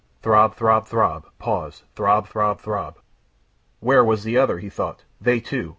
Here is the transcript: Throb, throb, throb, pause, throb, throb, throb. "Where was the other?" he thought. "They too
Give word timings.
Throb, 0.23 0.55
throb, 0.55 0.87
throb, 0.87 1.27
pause, 1.37 1.83
throb, 1.95 2.27
throb, 2.27 2.59
throb. 2.59 2.97
"Where 3.81 4.03
was 4.03 4.23
the 4.23 4.35
other?" 4.35 4.57
he 4.57 4.67
thought. 4.67 5.03
"They 5.21 5.39
too 5.39 5.69